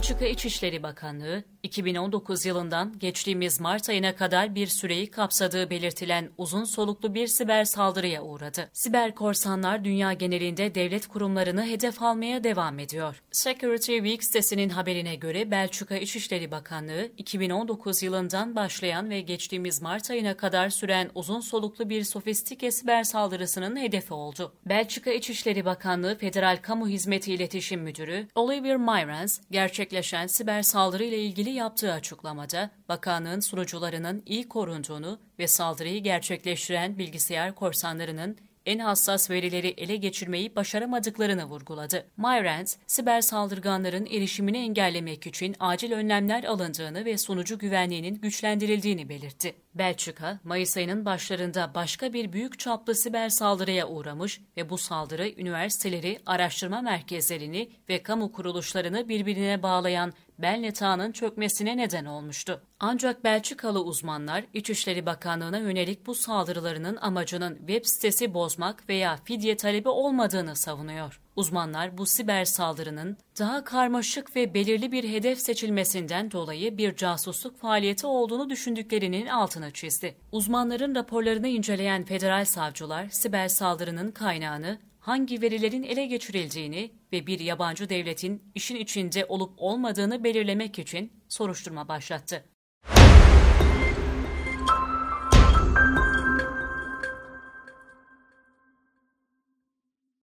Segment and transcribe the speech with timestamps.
[0.00, 7.14] Belçika İçişleri Bakanlığı, 2019 yılından geçtiğimiz Mart ayına kadar bir süreyi kapsadığı belirtilen uzun soluklu
[7.14, 8.70] bir siber saldırıya uğradı.
[8.72, 13.22] Siber korsanlar dünya genelinde devlet kurumlarını hedef almaya devam ediyor.
[13.32, 20.36] Security Week sitesinin haberine göre Belçika İçişleri Bakanlığı, 2019 yılından başlayan ve geçtiğimiz Mart ayına
[20.36, 24.52] kadar süren uzun soluklu bir sofistike siber saldırısının hedefi oldu.
[24.66, 29.40] Belçika İçişleri Bakanlığı Federal Kamu Hizmeti İletişim Müdürü Oliver Myrans,
[29.90, 37.54] gerçekleşen siber saldırı ile ilgili yaptığı açıklamada, bakanlığın sunucularının iyi korunduğunu ve saldırıyı gerçekleştiren bilgisayar
[37.54, 42.06] korsanlarının en hassas verileri ele geçirmeyi başaramadıklarını vurguladı.
[42.16, 49.54] Myrant, siber saldırganların erişimini engellemek için acil önlemler alındığını ve sunucu güvenliğinin güçlendirildiğini belirtti.
[49.74, 56.18] Belçika, Mayıs ayının başlarında başka bir büyük çaplı siber saldırıya uğramış ve bu saldırı üniversiteleri,
[56.26, 60.12] araştırma merkezlerini ve kamu kuruluşlarını birbirine bağlayan
[60.42, 62.62] Belnet ağının çökmesine neden olmuştu.
[62.80, 69.88] Ancak Belçikalı uzmanlar İçişleri Bakanlığı'na yönelik bu saldırılarının amacının web sitesi bozmak veya fidye talebi
[69.88, 71.20] olmadığını savunuyor.
[71.36, 78.06] Uzmanlar bu siber saldırının daha karmaşık ve belirli bir hedef seçilmesinden dolayı bir casusluk faaliyeti
[78.06, 80.16] olduğunu düşündüklerinin altını çizdi.
[80.32, 87.88] Uzmanların raporlarını inceleyen federal savcılar siber saldırının kaynağını hangi verilerin ele geçirildiğini ve bir yabancı
[87.88, 92.44] devletin işin içinde olup olmadığını belirlemek için soruşturma başlattı.